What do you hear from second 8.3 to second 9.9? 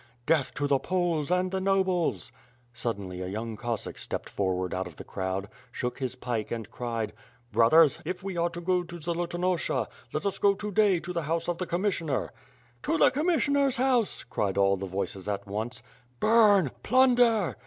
are to go to Zolotonosha,